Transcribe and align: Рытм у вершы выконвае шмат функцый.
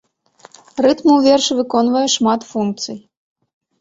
Рытм 0.85 1.07
у 1.15 1.17
вершы 1.27 1.51
выконвае 1.59 2.05
шмат 2.17 2.41
функцый. 2.51 2.97